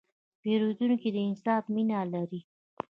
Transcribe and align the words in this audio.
پیرودونکی 0.41 1.09
د 1.13 1.17
انصاف 1.27 1.63
مینه 1.75 1.99
لري. 2.13 2.41